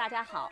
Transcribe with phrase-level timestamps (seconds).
[0.00, 0.50] 大家好。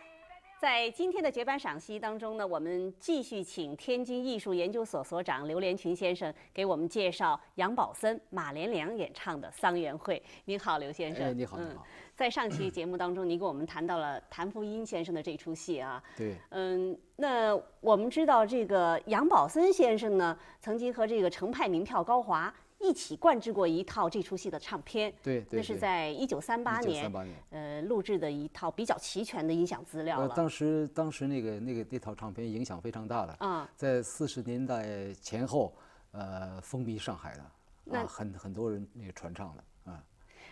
[0.61, 10.23] 在今天的绝版赏析当中呢，我们继续请天津艺术研究所所长刘连群先生给我们介绍杨宝森、马连良演唱的《桑园会》。
[10.45, 11.29] 您好，刘先生。
[11.29, 11.83] 哎，你好，你好。
[12.15, 16.03] 在上期节目当中，您给我们谈到了谭福英先生的这出戏啊。
[16.15, 16.35] 对。
[16.51, 22.53] 嗯，那我们知道这个杨宝森先生呢，曾经和这个程派名票高华。
[22.81, 30.29] 一起灌制过一套这出戏的唱片，对，那是在一九三八年，三八年呃，录制的一套比较齐全的音响资料了。
[30.37, 35.75] 当时，当时那个那个那套唱片影响非常大的啊，在四十年代前后，
[36.13, 40.05] 呃，风靡上海的，啊，很很多人那个传唱的啊。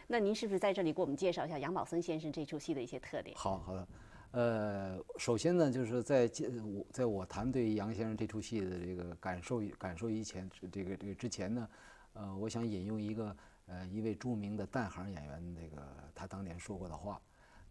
[0.08, 3.36] 那您是不是在这里给我们介绍一下杨宝森先生这出戏的一些特点？
[3.38, 3.88] 好好的，
[4.32, 6.28] 呃，首先呢，就是在
[6.64, 11.68] 我在我谈对杨先生这出戏的这个感受感受以前，这个这个之前呢。
[12.18, 13.36] 呃，我想引用一个
[13.66, 17.20] 呃一位著名的旦行演员那个他当年说过的话，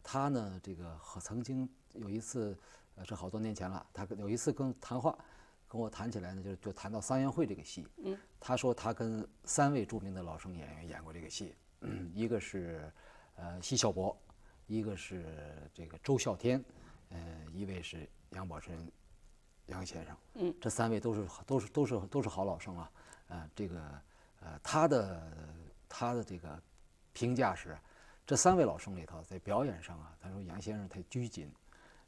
[0.03, 2.55] 他呢这个和曾经有一次，
[2.93, 5.17] 呃是好多年前了，他有一次跟谈话，
[5.67, 11.55] 跟我谈起来呢，就就谈到《桑园会》这个戏，嗯，他说他跟三位著名的老生演员演过这个戏，
[12.13, 12.87] 一个是
[13.37, 14.15] 呃奚孝伯，
[14.67, 15.25] 一个是
[15.73, 16.63] 这个周啸天，
[17.09, 17.17] 呃
[17.51, 18.77] 一位是杨宝森
[19.65, 22.91] 杨先生，嗯，这三位都是都是都是都是好老生啊，
[23.29, 23.81] 呃这个。
[24.45, 25.21] 呃，他的
[25.89, 26.61] 他的这个
[27.13, 27.75] 评价是，
[28.27, 31.51] 这三位老生里头，在表演上啊，他说杨先生太拘谨，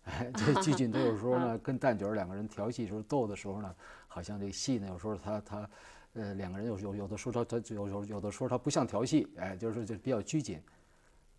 [0.04, 3.76] 哎， 这拘谨，他有时候呢 跟旦角两个人调戏时候逗的时候呢，
[4.08, 5.70] 好像这戏呢有时候他他，
[6.14, 10.62] 呃，两个人有有有的时候他他有有有的时候他不像调戏，哎，就是说就比较拘谨。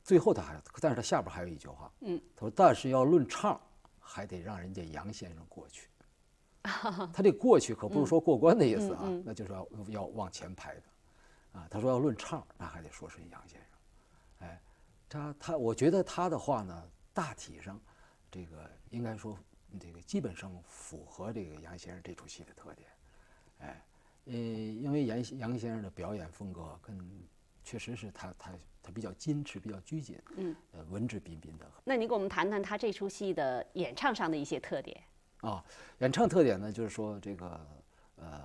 [0.02, 3.60] 最后他还，但是他下边还有一句话，嗯，他说但是要论唱，
[4.00, 5.88] 还得让人家杨先生过去。
[6.62, 10.82] 他这过去可不是说过关的意思啊，那就是要要往前排的，
[11.58, 14.62] 啊，他说要论唱，那还得说是杨先生，哎，
[15.08, 17.80] 他他，我觉得他的话呢，大体上，
[18.30, 19.36] 这个应该说
[19.80, 22.88] 这个基本上符合这个杨先生这出戏的特点，
[23.58, 23.84] 哎，
[24.26, 26.96] 呃，因为杨杨先生的表演风格跟
[27.64, 31.68] 确实是他他他比较矜持，比较拘谨，嗯，呃，文质彬彬的。
[31.82, 35.02] 那您给我们谈谈他这出戏的演唱上的一些特点。
[35.40, 35.64] 啊，
[35.98, 37.66] 演唱特点呢，就是说这个
[38.16, 38.42] 呃，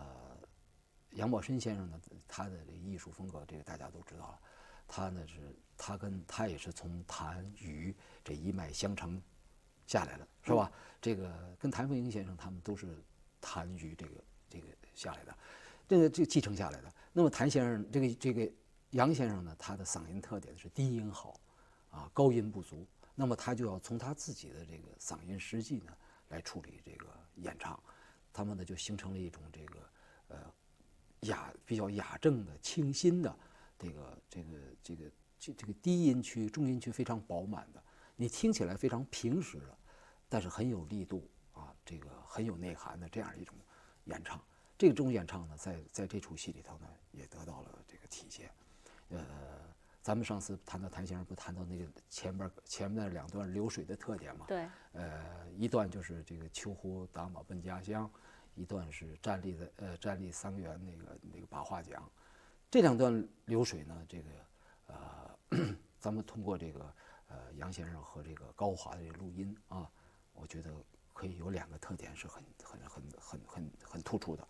[1.13, 4.39] 杨宝森先生呢，他的这个艺术风格，这个大家都知道了。
[4.87, 9.21] 他呢是，他跟他也是从谭余这一脉相承
[9.87, 10.71] 下来的，是吧？
[11.01, 13.03] 这个跟谭凤英先生他们都是
[13.39, 15.37] 谭余这个这个下来的，
[15.87, 16.93] 这个这继承下来的。
[17.11, 18.51] 那么谭先生这个这个
[18.91, 21.39] 杨先生呢，他的嗓音特点是低音好，
[21.89, 22.85] 啊，高音不足。
[23.15, 25.91] 那么他就要从他自己的这个嗓音实际呢。
[26.29, 27.79] 来处理这个演唱，
[28.31, 29.79] 他们呢就形成了一种这个
[30.29, 30.37] 呃
[31.23, 33.37] 雅比较雅正的清新的
[33.77, 37.83] 这个这个这个这这个低音区中音区非常饱满的，
[38.15, 39.77] 你听起来非常平实的，
[40.29, 43.55] 但是很有力度啊，这个很有内涵的这样一种
[44.05, 44.41] 演唱。
[44.77, 48.51] 这种演唱呢，在在这出戏里头呢也得到了这个体现，
[49.09, 49.23] 呃。
[50.03, 54.45] 咱们上次谈到谭先生，不谈到那个前边前面那两段流水的特点嘛？
[54.49, 54.67] 对。
[54.91, 58.11] 呃，一段就是这个秋胡打马奔家乡，
[58.55, 62.09] 一段是站立的呃站立桑园那个那个把话讲。
[62.69, 64.29] 这两段流水呢，这个
[64.87, 66.95] 呃，咱们通过这个
[67.27, 69.89] 呃杨先生和这个高华的这个录音啊，
[70.33, 70.73] 我觉得
[71.13, 74.47] 可以有两个特点是很很很很很很突出的。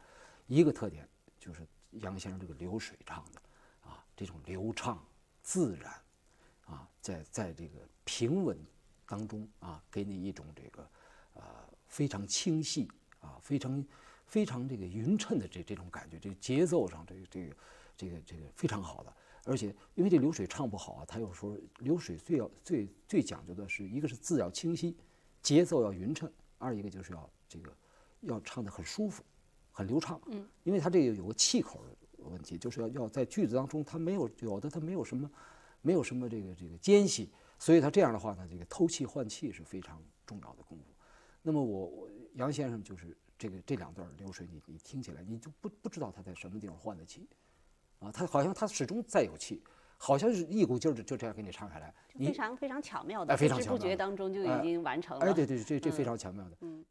[0.48, 1.08] 一个特点
[1.40, 3.42] 就是杨先生这个流水唱的
[3.82, 5.04] 啊，这种流畅。
[5.46, 5.94] 自然，
[6.68, 8.58] 啊，在在这个平稳
[9.06, 10.90] 当中啊，给你一种这个
[11.34, 11.44] 呃
[11.86, 12.90] 非常清晰
[13.24, 13.86] 啊，非常
[14.28, 17.56] 非常这个匀称的这这种感觉，这个节奏上这个这个
[17.98, 19.12] 这个这个非常好的。
[19.46, 24.96] 而且因为这流水唱不好啊，他又说流水最要最最讲究的是一个是字要清晰，
[25.42, 27.76] 节奏要匀称，二一个就是要这个
[28.22, 29.24] 要唱的很舒服，
[29.72, 30.22] 很流畅。
[30.28, 31.84] 嗯，因为他这个有个气口。
[32.26, 35.30] 问题就是要要在句子当中，它没有有的，它没有什么，
[35.82, 40.93] 没有什么这个这个间隙，所以他这样的话呢，这个透气换气是非常重要的功夫。
[41.44, 47.28] 那么我我杨先生就是这个这两段流水，你你听起来你就不不知道他在什么地方换的气，
[48.00, 49.62] 啊，他好像他始终在有气，
[49.98, 55.26] 好像是一股劲儿就就这样给你唱下来，非常非常巧妙的，不知不觉当中就已经完成了。
[55.26, 56.84] 哎，对对，这这非常巧妙的，嗯。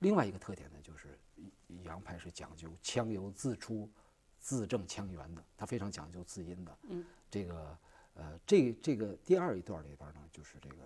[0.00, 1.18] 另外一个特点呢，就是
[1.84, 3.88] 杨派是讲究腔由自出、
[4.38, 6.78] 字正腔圆的，他非常讲究字音的。
[6.88, 7.78] 嗯，这个
[8.14, 10.76] 呃，这这个第二一段里边呢，就是这个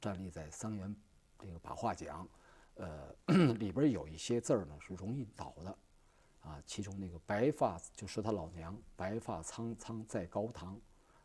[0.00, 0.94] 站立在桑园
[1.38, 2.28] 这个把话讲，
[2.74, 3.14] 呃，
[3.58, 5.78] 里边有一些字儿呢是容易倒的，
[6.40, 10.78] 啊，其中那个白发就是他老娘，白发苍苍在高堂，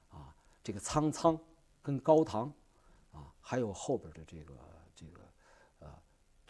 [0.10, 0.34] 啊，
[0.64, 1.38] 这个苍苍
[1.82, 2.54] 跟高堂，
[3.12, 4.54] 啊，还有后边的这个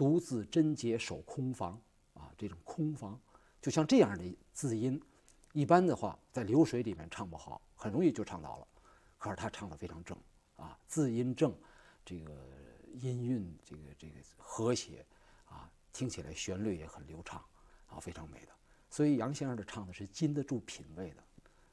[0.02, 1.80] 独自贞洁守空房，
[2.16, 3.22] 啊，这种空房，
[3.62, 5.00] 就像这样的字音，
[5.54, 8.68] 一般的话在流水里面唱不好，很容易就唱倒了，
[9.20, 10.18] 可是他唱的非常正，
[10.56, 11.54] 啊，字音正，
[12.04, 12.34] 这个
[12.94, 15.06] 音韵这个这个和谐，
[15.46, 17.40] 啊，听起来旋律也很流畅，
[17.86, 18.52] 啊，非常美的。
[18.90, 21.24] 所以杨先生的唱的是经得住品味的，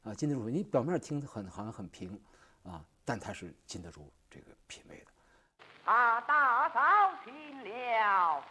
[0.03, 0.51] 啊，经得住。
[0.51, 2.21] 你表面听很好像很平，
[2.63, 5.07] 啊，但他是经得住这个品味的。
[5.89, 6.81] 把大嫂
[7.25, 7.33] 请
[7.65, 8.45] 了。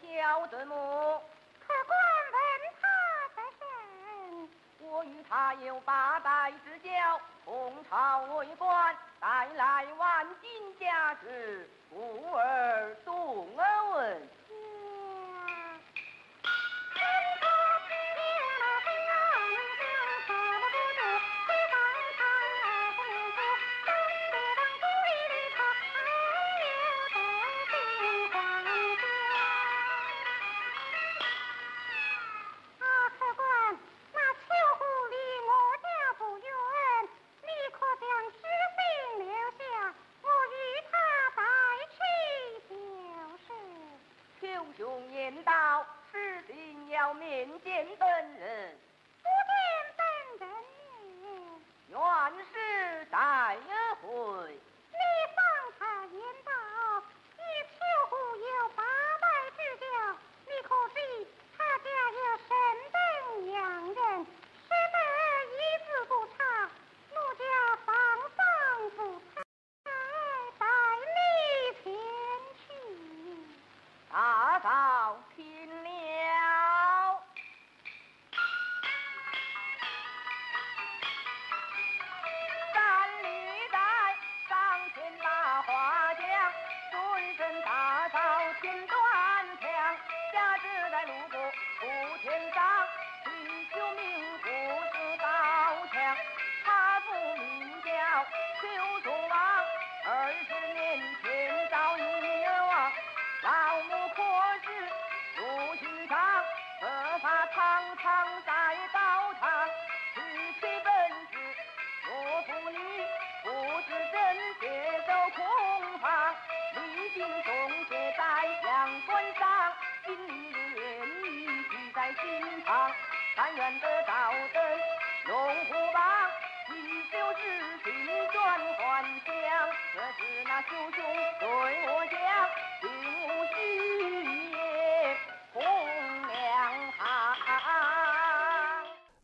[0.00, 0.74] 小顿母，
[1.60, 1.96] 客官
[2.32, 2.38] 问
[2.80, 2.82] 他
[3.36, 3.62] 的身，
[4.80, 6.13] 我与他有把。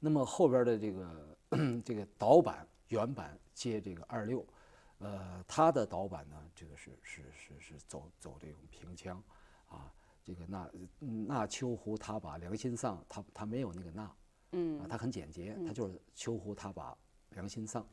[0.01, 1.39] 那么后边的这个
[1.85, 4.45] 这个导板原版接这个二六，
[4.99, 9.23] 呃，他的导板呢，这个是是是是走走这种平腔，
[9.69, 9.93] 啊，
[10.25, 14.17] 这个那那秋胡他把良心丧，他他没有那个那，
[14.53, 14.81] 嗯。
[14.81, 16.97] 啊，他很简洁，他就是秋胡他把
[17.31, 17.87] 良心丧，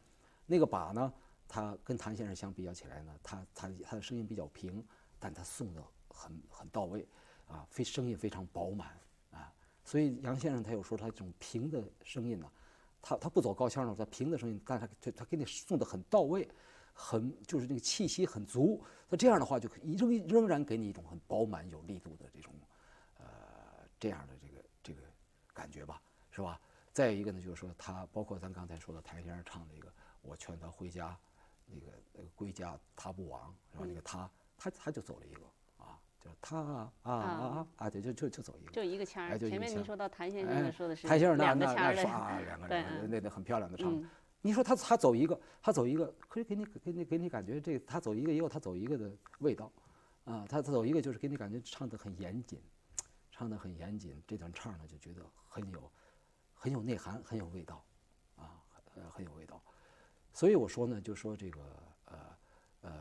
[0.46, 1.14] 那个把呢，
[1.48, 4.86] 他跟谭先生相比较起来呢，他他他的声音比较平，
[5.20, 7.08] 但他送的很很到位，
[7.48, 9.07] 啊，非声音非常饱满啊，
[9.88, 12.51] 所以杨先生他有时候他这种平的声音呢，
[13.01, 16.46] 他他不走高腔呢，他平的声音，但他他他给你送的很到位，
[16.94, 22.53] 很就是那个气息很足，他这样的话就仍仍然给你一种很饱满有力度的这种，
[23.17, 23.25] 呃，
[23.98, 25.01] 这样的这个这个
[25.53, 26.01] 感觉吧，
[26.32, 26.60] 是吧？
[26.91, 29.89] 再一个呢，就是说他包括咱刚才说的谭先生唱的一个
[30.22, 31.17] “我劝他回家”，
[31.65, 33.86] 那个那个归家他不往，是吧？
[33.88, 35.41] 那个他他他就走了一个，
[36.28, 38.72] 就他啊啊啊啊，对，就就就走一个。
[38.72, 39.40] 就一个腔儿。
[39.40, 44.10] 前面您说到谭先生说的是谭先生那那腔儿的那说啊，两个对两个嗯那那很漂亮的唱嗯。
[44.42, 49.72] 你说他他走一个，他走一个，可是给你给你给你感觉这他走一个也有他走一个的味道，
[50.26, 52.62] 啊，他他走一个就是给你感觉唱得很严谨，
[53.32, 55.92] 唱得很严谨，这段唱呢就觉得很有
[56.54, 57.84] 很有内涵，很有味道，
[58.36, 58.62] 啊，
[58.96, 59.62] 呃很有味道。
[60.34, 61.60] 所以我说呢，就说这个
[62.06, 62.18] 呃
[62.82, 62.92] 呃，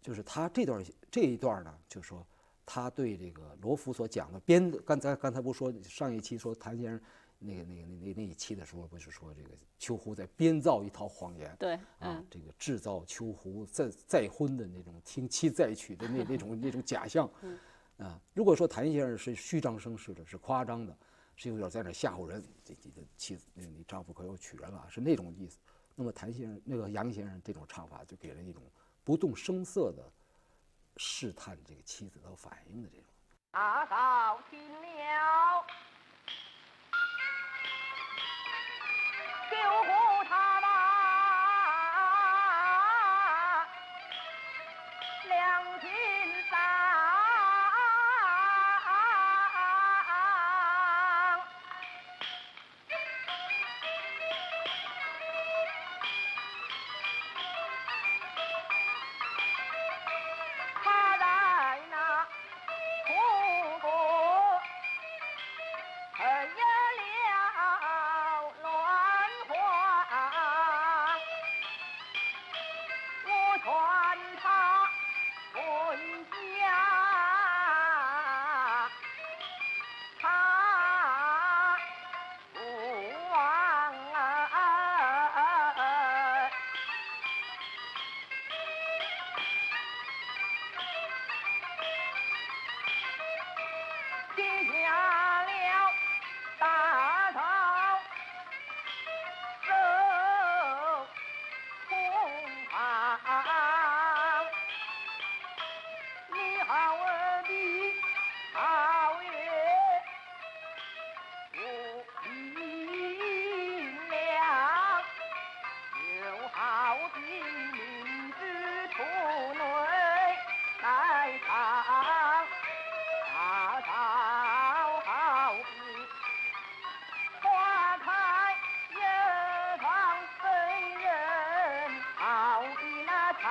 [0.00, 2.26] 就是他这段这一段呢，就说
[2.64, 7.00] 他对这个罗浮所讲的编，刚才刚才不说上一期说谭先生
[7.38, 17.28] 那个那个那那那一期的时候，不是说这个秋胡在编造一套谎言，对，啊嗯，，这个制造秋胡再再婚的那种听妻再娶的那那种那种假象，
[17.98, 20.96] 啊，如果说谭先生是虚张声势的，是夸张的，
[21.34, 25.58] 是有点在那吓唬人，这你的妻子，那你丈夫可要娶人了，是那种意思。
[25.94, 28.62] 那么谭先生那个杨先生这种唱法，就给人一种
[29.04, 30.10] 不动声色的
[30.96, 33.06] 试探这个妻子的反应的这种。
[33.50, 35.64] 大嫂听了，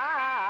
[0.02, 0.41] Bye.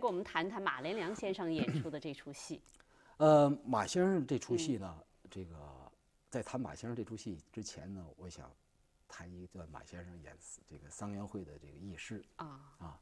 [0.00, 2.58] 您再给我们谈谈马连良先生演出的这出戏。
[3.18, 4.96] 呃，马先生这出戏呢，
[5.30, 5.54] 这个
[6.30, 8.50] 在谈马先生这出戏之前呢，我想
[9.06, 10.34] 谈一段马先生演
[10.66, 12.24] 这个桑园会的这个轶事。
[12.36, 12.98] 啊，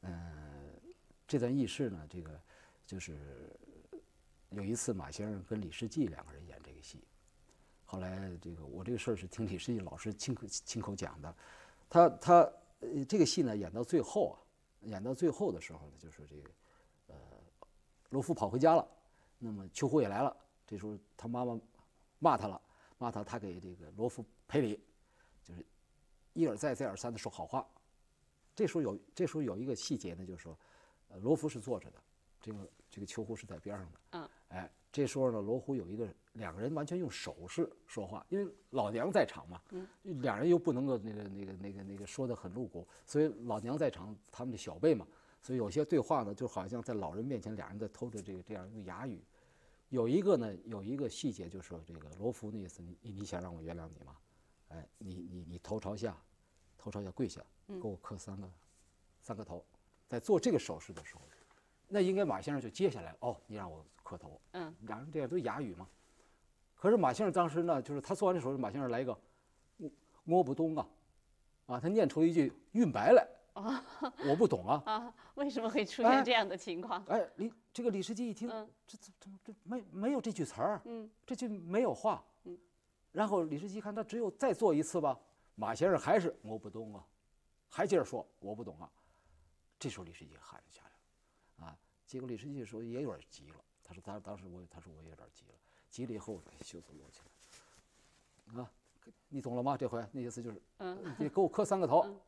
[0.00, 0.74] 嗯，
[1.28, 2.40] 这段轶事呢，这个
[2.84, 3.16] 就是
[4.50, 7.04] 有一次马先生跟李世济两个人演这个戏，
[7.84, 11.32] 后来这个我这个事儿是听李世济老师亲口亲口讲的，
[11.88, 12.34] 他他
[12.80, 14.36] 呃这个戏呢演到最后啊，
[14.84, 16.50] 演到最后的时候呢，就是这个
[17.08, 17.14] 呃
[18.10, 18.86] 罗夫跑回家了，
[19.38, 20.36] 那么秋胡也来了，
[20.66, 21.60] 这时候他妈妈
[22.18, 22.60] 骂他了，
[22.98, 24.80] 骂他他给这个罗夫赔礼，
[25.42, 25.64] 就是
[26.32, 27.66] 一而再再而三的说好话，
[28.54, 30.58] 这时候有这时候有一个细节呢，就是说，
[31.08, 32.02] 呃，罗夫是坐着的，
[32.40, 34.00] 这个这个秋胡是在边上的。
[34.12, 34.28] 嗯。
[34.48, 39.60] 哎，这时候呢，罗湖有一个两个人完全用手势说话，因为老娘在场嘛。
[39.70, 39.86] 嗯。
[40.22, 45.06] 两人又不能够那个那个那个那个说的很露骨，所以老娘在场，他们的小辈嘛，
[45.42, 49.20] 所以有些对话呢，就好像在老人面前，俩人在偷着这个这样用哑语。
[49.90, 54.16] 有一个呢，有一个细节，就是说这个罗浮那意思，你你你想让我原谅你吗？
[54.70, 56.16] 哎，你你你头朝下，
[56.76, 58.50] 头朝下跪下，给我磕三个，
[59.20, 59.64] 三个头。
[60.08, 61.22] 在做这个手势的时候，
[61.86, 64.40] 那应该马先生就接下来哦，你让我磕头。
[64.52, 65.88] 嗯，两人这样都哑语嘛。
[66.84, 69.18] 可是马先生当时呢，就是他做完这手势，马先生来一个，
[69.78, 69.90] 我
[70.26, 70.86] 我不懂啊，
[71.64, 73.26] 啊，他念出一句韵白来，
[74.28, 74.82] 我不懂啊。
[74.84, 77.02] 啊，为什么会出哎现这样的情况？
[77.06, 80.78] 哎，李这个李世基一听，嗯这这怎么这没没有这句词儿？
[80.84, 82.22] 嗯，这句没有话。
[82.42, 82.58] 嗯，
[83.12, 85.18] 然后李世基看他只有再做一次吧，
[85.54, 87.02] 马先生还是我不懂啊，
[87.70, 88.92] 还接着说我不懂啊。
[89.78, 90.90] 这时候李世基喊下来
[91.64, 95.54] 了，啊，结果李世基说也有点急了，他说他当时我他说我有点急了，
[95.94, 97.20] 急了以后哎袖子落起
[98.52, 98.68] 来，啊，
[99.28, 99.76] 你懂了吗？
[99.76, 102.00] 这回那意思就是，嗯，你给我磕三个头。
[102.00, 102.20] 嗯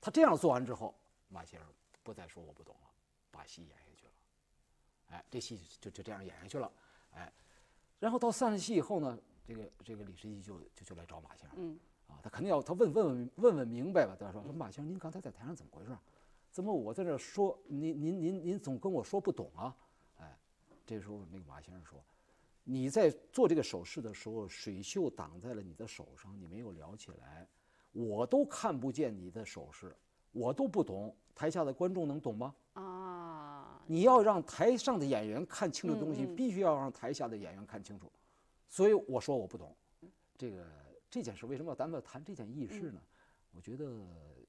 [0.00, 0.94] 他这样做完之后，
[1.28, 1.68] 马先生
[2.04, 2.90] 不再说我不懂了，
[3.30, 4.12] 把戏演下去了。
[5.08, 6.70] 哎，这戏就就这样演下去了。
[7.14, 7.32] 哎，
[7.98, 11.58] 然后到散了戏以后呢，这个这个李世基就就就来找马先生。
[11.58, 14.16] 嗯啊，他肯定要他问问问问问明白吧。
[14.18, 15.96] 他说说马先生，您刚才在台上怎么回事？
[16.52, 19.76] 怎么我在这说您您您您总跟我说不懂啊？
[20.18, 20.38] 哎，
[20.86, 21.98] 这时候那个马先生说，
[22.68, 27.46] 你在做这个手势的时候，水袖挡在了你的手上，你没有撩起来，
[27.92, 29.94] 我都看不见你的手势，
[30.32, 32.52] 我都不懂，台下的观众能懂吗？
[32.72, 38.10] 啊，你要让台上的演员看清楚东西，嗯嗯必须要让台下的演员看清楚。
[38.68, 39.72] 所以我说我不懂，
[40.36, 40.66] 这个
[41.08, 43.00] 这件事为什么咱们要谈这件轶事呢？
[43.52, 43.84] 我觉得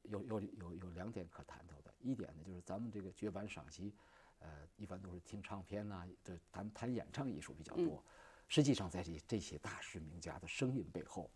[0.06, 1.94] 有有有有两点可谈到的。
[2.00, 3.94] 一点呢，就是咱们这个绝版赏析，
[4.40, 8.04] 呃，一般都是听唱片呐、这谈谈演唱艺术比较多。
[8.48, 11.30] 实际上，在这这些大师名家的声音背后，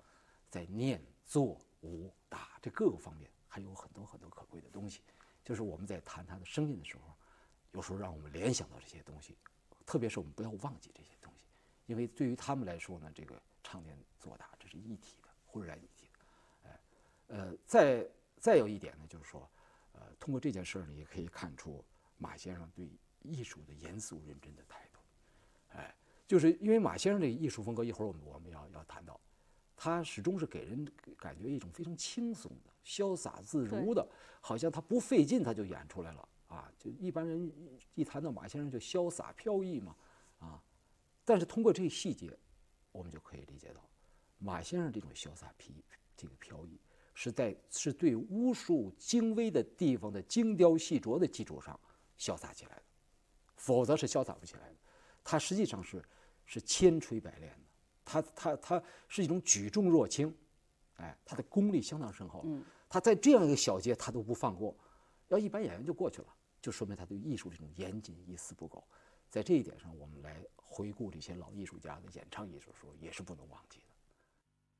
[0.49, 5.01] 在念、做、舞、打这各个方面，还有很多很多可贵的东西。
[5.43, 7.15] 就是我们在谈他的声音的时候，
[7.71, 9.37] 有时候让我们联想到这些东西，
[9.85, 11.47] 特别是我们不要忘记这些东西，
[11.87, 16.69] 因为对于他们来说呢，这个唱念做打这是一体的，浑然一体的。
[16.69, 16.79] 哎，
[17.27, 19.49] 呃，再再有一点呢，就是说，
[19.93, 21.83] 呃，通过这件事儿呢，也可以看出
[22.21, 22.87] 马先生对
[23.23, 24.99] 艺术的严肃认真的态度。
[25.69, 25.95] 哎，
[26.27, 29.19] 就是因为马先生这个艺术风格，一会儿我们我们要要谈到，
[29.75, 34.07] 他始终是给人感觉一种非常轻松的、潇洒自如的，
[34.39, 36.71] 好像他不费劲他就演出来了啊！
[36.77, 39.95] 就一般人一一谈到马先生就潇洒飘逸嘛，
[40.39, 40.61] 啊，
[41.25, 42.37] 但是通过这个细节，
[42.91, 43.81] 我们就可以理解到，
[44.37, 45.73] 马先生这种潇洒飘
[46.15, 46.79] 这个飘逸，
[47.13, 51.79] 是在是对巫术精微的地方的精雕细琢的基础上
[52.21, 52.83] 潇洒起来的，
[53.55, 54.75] 否则是潇洒不起来的。
[55.23, 56.03] 他实际上是
[56.45, 57.65] 是千锤百炼的，
[58.05, 60.31] 他他他是一种举重若轻，
[60.97, 62.43] 哎，他的功力相当深厚。
[62.45, 64.77] 嗯，他在这样一个小节他都不放过，
[65.29, 66.27] 要一般演员就过去了，
[66.61, 68.87] 就说明他对艺术这种严谨一丝不苟。
[69.27, 73.85] 在这一点上，我们来回顾这些老艺术家的演唱艺术的时候，也是不能忘记的。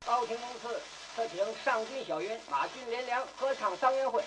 [0.06, 0.80] 高亭公司
[1.16, 4.22] 特请上军小云、马军连良合唱桑园会。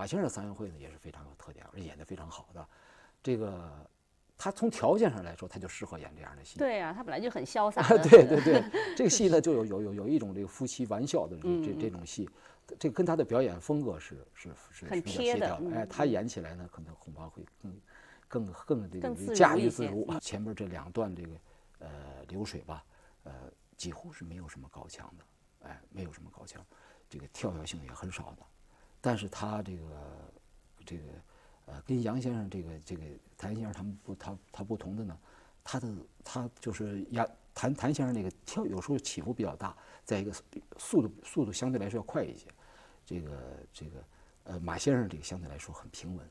[0.00, 2.66] 马先生的三元会呢也是非常有特点，而且演得非常好的。
[3.22, 3.86] 这个
[4.38, 6.58] 他从条件上来说，他就适合演这样的戏。
[6.58, 8.64] 对啊，他本来就很潇洒啊， 对对对，
[8.96, 12.30] 这个戏呢就有有有有一种这个夫妻玩笑的这这种戏，
[12.78, 15.76] 这跟他的表演风格是是是很贴的协调的。
[15.76, 17.80] 哎，嗯他演起来呢，可能恐怕会更
[18.26, 20.06] 更更这个驾驭自如。
[20.08, 21.30] 嗯前面这两段这个
[21.80, 21.88] 呃
[22.26, 22.82] 流水吧，
[23.24, 23.32] 呃
[23.76, 26.64] 几乎是没有什么高腔的，哎，没有什么高腔，
[27.06, 28.46] 这个跳跃性也很少的。
[29.00, 30.32] 但是他这个
[30.84, 31.02] 这个
[31.66, 33.02] 呃，跟杨先生这个这个
[33.38, 35.18] 谭先生他们不他他不同的呢，
[35.62, 35.88] 他的
[36.24, 40.32] 他就是杨谭谭先生那个跳有时候起伏比较大，再一个
[40.78, 42.46] 速度速度相对来说要快一些，
[43.04, 44.04] 这个这个
[44.44, 46.28] 呃马先生这个相对来说很平稳，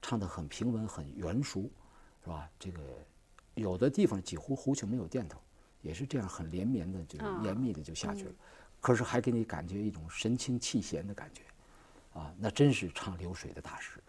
[0.00, 1.62] 唱的很平稳很圆熟，
[2.22, 2.50] 是吧？
[2.58, 2.80] 这个
[3.54, 5.38] 有的地方几乎胡琴没有垫头，
[5.80, 8.34] 也是这样很连绵的，就是啊严密的就下去了，
[8.80, 11.42] 可是还给你感觉一种神清气闲的感觉。
[12.12, 14.02] 啊，那真是唱流水的大师。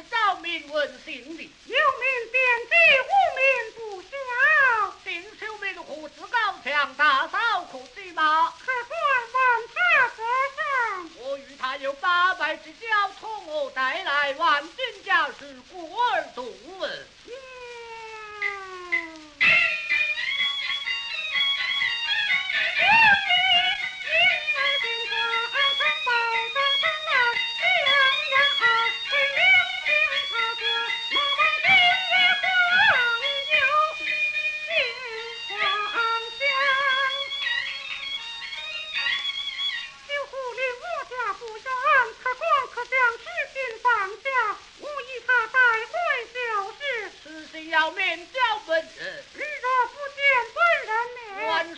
[0.00, 1.42] 是找民问姓的。
[1.42, 2.74] 有名点地，
[48.70, 48.88] 本人，
[49.34, 50.22] 日若不见
[50.54, 51.74] 本人面，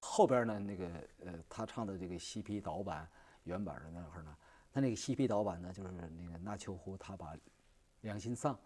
[0.00, 0.86] 后边呢，那个
[1.24, 3.08] 呃，他唱的这个西皮导板
[3.44, 4.36] 原版的那会儿呢，
[4.70, 7.34] 他那个西皮导板呢，就是那个那秋湖他把
[8.02, 8.56] 良心丧，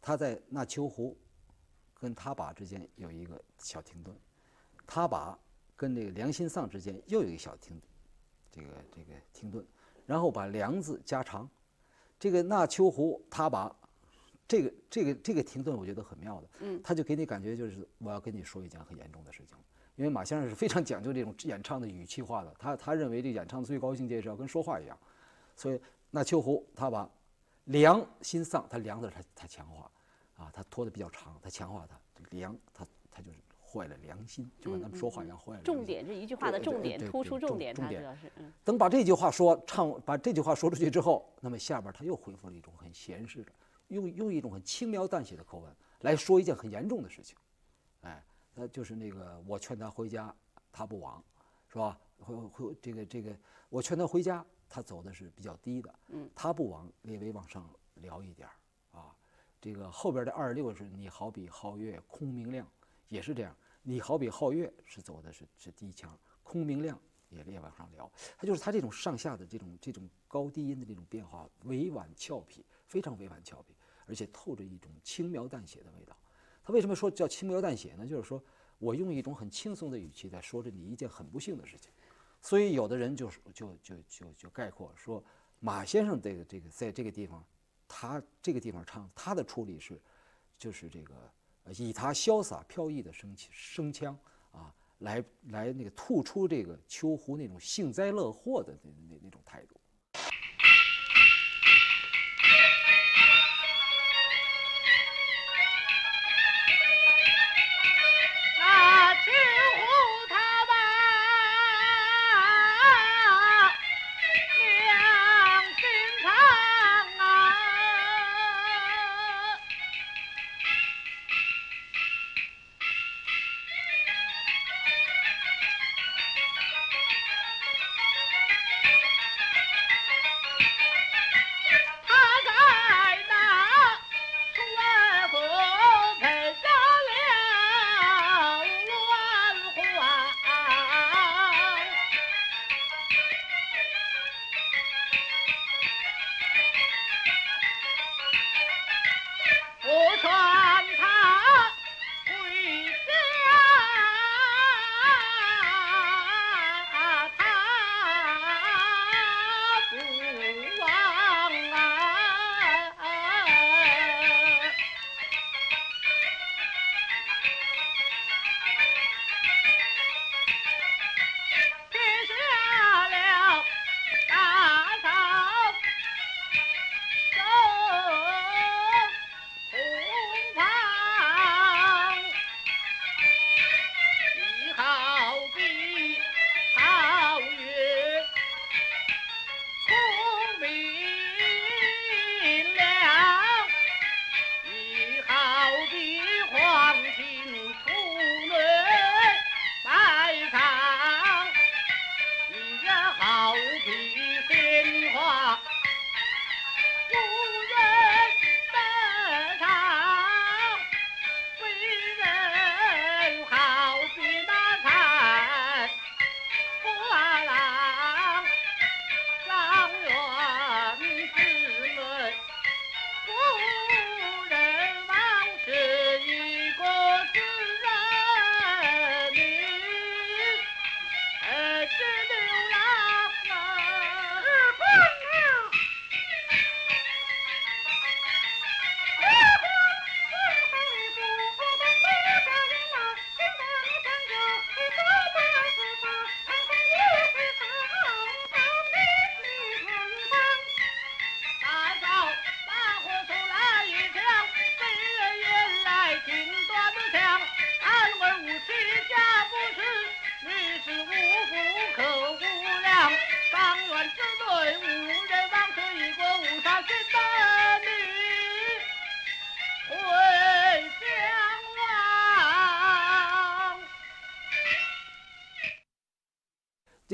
[0.00, 1.16] 他在那秋湖
[1.92, 4.18] 跟他把之间有一个小停顿，
[4.86, 5.38] 他把
[5.76, 7.80] 跟那个良心丧之间又有一个小停，
[8.50, 9.64] 这个这个停顿，
[10.06, 11.48] 然后把梁字加长，
[12.18, 13.74] 这个那秋湖他把。
[14.46, 16.78] 这个这个这个停顿，我觉得很妙的，嗯。
[16.84, 19.56] 他就给你感觉就是我要跟你说一件很严重的事情，
[19.96, 24.98] 因为马先生是非常讲究这种演唱的语气化的，他他认为这演唱的最高境界是要跟说话一样，
[25.56, 27.08] 所以那秋湖他把
[27.64, 29.90] 梁心丧，他梁字他他强化，
[30.36, 33.03] 啊，他拖的比较长，他强化他梁，他他就是
[33.74, 35.74] 坏了良心，就跟咱们说话一样坏了良心。
[35.74, 43.52] 重点这一句话的重点，对突出对重点，重点它主要是嗯等把这句话说唱，把这句话说出去之后，那么下边他又恢复了一种很闲适的，
[43.88, 47.36] 用用一种很轻描淡写的口吻来说一件很严重的事情，
[48.02, 50.32] 哎，那就是那个我劝他回家，
[50.70, 51.22] 他不往，
[51.68, 51.98] 是吧？
[52.18, 53.36] 会会这个这个，
[53.68, 58.54] 我劝他回家，他走的是比较低的，嗯，他不往略微往上聊一点儿
[58.98, 59.14] 啊。
[59.60, 62.66] 这个后边的二十六是你好比皓月空明亮，
[63.08, 63.54] 也是这样。
[63.86, 68.10] 你好比皓月是走的是是低腔，空明亮也略往上撩。
[68.38, 73.74] 它就是它这种上下的这种这种高低音的这种变化，委婉俏皮，非常委婉俏皮，
[74.06, 76.16] 而且透着一种轻描淡写的味道。
[76.62, 78.06] 他为什么说叫轻描淡写呢？
[78.06, 78.42] 就是说
[78.78, 81.92] 我用一种很轻松的语气在说着你一件很不幸的事情。
[82.40, 85.22] 所以有的人就是就就就就概括说，
[85.60, 87.44] 马先生这个这个在这个地方，
[87.86, 90.00] 他这个地方唱他的处理是，
[90.56, 91.14] 就是这个
[91.78, 94.16] 以他潇洒飘逸的声气声腔
[94.52, 99.80] 啊，来来那个吐出这个秋胡那种幸灾乐祸的那那那种态度。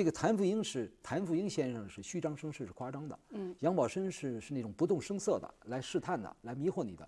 [0.01, 7.07] 这个谭富英是谭富英先生是虚张声势是夸张的，嗯，杨宝森是是那种不动声色的来试探的，来迷惑你的。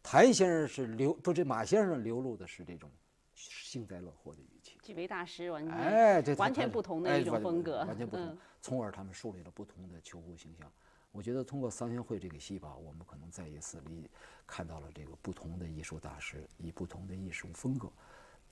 [0.00, 2.88] 谭先生是流不是马先生流露的是这种
[3.34, 4.78] 幸灾乐祸的语气。
[4.80, 8.38] 几位大师完全哎，这完全不同的一种风格，完全不同嗯。
[8.62, 10.70] 从而他们树立了不同的求户形象。
[11.10, 14.08] 我觉得通过桑园会这个戏吧，我们可能再一次理
[14.46, 17.90] 看到了这个不同的艺术大师以不同的艺术风格，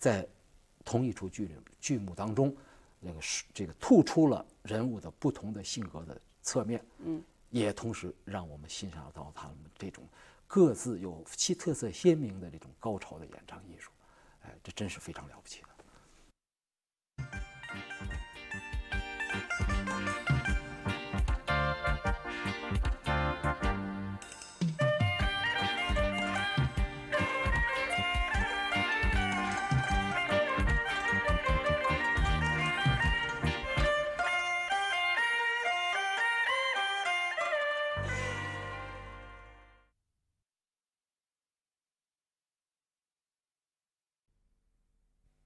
[0.01, 0.27] 在
[0.85, 2.53] 同一出剧里剧目当中，
[3.01, 10.07] 那个是这个突出了人物的不同的性格的侧面，嗯，也同时让我们欣赏到他们这种
[10.47, 13.91] 各自有其特色鲜明的这种高超的演唱艺术，
[14.43, 15.69] 哎，这真是非常了不起的。